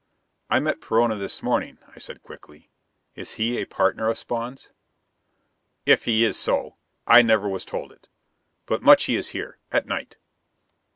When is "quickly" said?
2.23-2.71